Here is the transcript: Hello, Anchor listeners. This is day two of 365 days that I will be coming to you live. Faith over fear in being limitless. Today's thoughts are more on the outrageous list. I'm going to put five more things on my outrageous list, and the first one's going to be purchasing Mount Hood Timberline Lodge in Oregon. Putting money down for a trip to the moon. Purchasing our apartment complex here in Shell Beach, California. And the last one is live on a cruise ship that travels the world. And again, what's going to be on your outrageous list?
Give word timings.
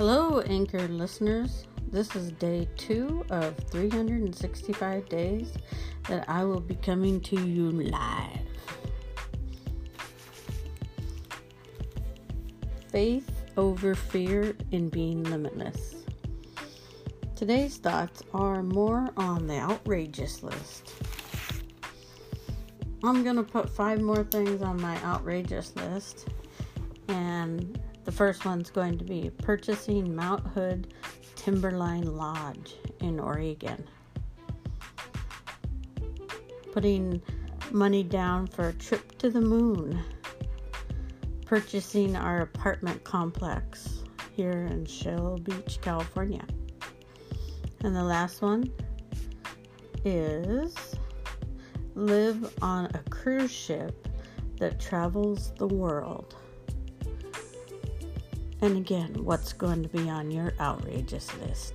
Hello, 0.00 0.40
Anchor 0.40 0.88
listeners. 0.88 1.66
This 1.92 2.16
is 2.16 2.32
day 2.32 2.66
two 2.78 3.22
of 3.28 3.54
365 3.70 5.06
days 5.10 5.52
that 6.08 6.24
I 6.26 6.42
will 6.42 6.62
be 6.62 6.76
coming 6.76 7.20
to 7.20 7.38
you 7.46 7.70
live. 7.70 8.40
Faith 12.90 13.30
over 13.58 13.94
fear 13.94 14.56
in 14.70 14.88
being 14.88 15.22
limitless. 15.24 15.96
Today's 17.36 17.76
thoughts 17.76 18.22
are 18.32 18.62
more 18.62 19.10
on 19.18 19.46
the 19.46 19.58
outrageous 19.58 20.42
list. 20.42 20.94
I'm 23.04 23.22
going 23.22 23.36
to 23.36 23.42
put 23.42 23.68
five 23.68 24.00
more 24.00 24.24
things 24.24 24.62
on 24.62 24.80
my 24.80 24.96
outrageous 25.04 25.76
list, 25.76 26.26
and 27.08 27.78
the 28.10 28.16
first 28.16 28.44
one's 28.44 28.70
going 28.70 28.98
to 28.98 29.04
be 29.04 29.30
purchasing 29.38 30.16
Mount 30.16 30.44
Hood 30.48 30.94
Timberline 31.36 32.16
Lodge 32.16 32.74
in 32.98 33.20
Oregon. 33.20 33.86
Putting 36.72 37.22
money 37.70 38.02
down 38.02 38.48
for 38.48 38.70
a 38.70 38.72
trip 38.72 39.16
to 39.18 39.30
the 39.30 39.40
moon. 39.40 40.02
Purchasing 41.46 42.16
our 42.16 42.40
apartment 42.40 43.04
complex 43.04 44.02
here 44.32 44.66
in 44.68 44.86
Shell 44.86 45.38
Beach, 45.44 45.78
California. 45.80 46.44
And 47.84 47.94
the 47.94 48.02
last 48.02 48.42
one 48.42 48.72
is 50.04 50.74
live 51.94 52.52
on 52.60 52.86
a 52.86 52.98
cruise 53.08 53.52
ship 53.52 54.08
that 54.58 54.80
travels 54.80 55.52
the 55.58 55.68
world. 55.68 56.34
And 58.62 58.76
again, 58.76 59.24
what's 59.24 59.54
going 59.54 59.82
to 59.82 59.88
be 59.88 60.10
on 60.10 60.30
your 60.30 60.52
outrageous 60.60 61.34
list? 61.38 61.72